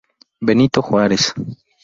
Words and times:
Benito 0.47 0.81
Juárez. 0.81 1.33